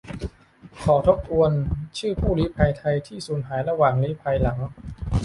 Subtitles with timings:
[0.81, 1.51] ขอทบทวน
[1.97, 4.57] ชื่อ ผู้ลี้ภัย ไทยที่สูญหายระหว่างลี้ภัยหลัง